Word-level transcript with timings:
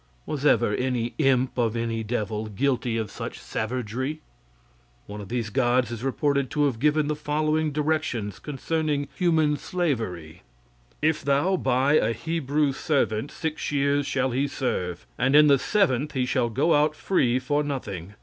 Was 0.25 0.47
ever 0.47 0.73
any 0.73 1.13
imp 1.19 1.59
of 1.59 1.75
any 1.75 2.01
devil 2.03 2.47
guilty 2.47 2.97
of 2.97 3.11
such 3.11 3.37
savagery? 3.37 4.19
One 5.05 5.21
of 5.21 5.29
these 5.29 5.51
gods 5.51 5.91
is 5.91 6.03
reported 6.03 6.49
to 6.49 6.63
have 6.65 6.79
given 6.79 7.05
the 7.07 7.15
following 7.15 7.71
directions 7.71 8.39
concerning 8.39 9.09
human 9.15 9.57
slavery: 9.57 10.41
"If 11.03 11.23
thou 11.23 11.55
buy 11.55 11.97
a 11.99 12.13
Hebrew 12.13 12.73
servant 12.73 13.29
six 13.31 13.71
years 13.71 14.07
shall 14.07 14.31
he 14.31 14.47
serve, 14.47 15.05
and 15.19 15.35
in 15.35 15.45
the 15.45 15.59
seventh 15.59 16.13
he 16.13 16.25
shall 16.25 16.49
go 16.49 16.73
out 16.73 16.95
free 16.95 17.37
for 17.37 17.61
nothing. 17.63 18.15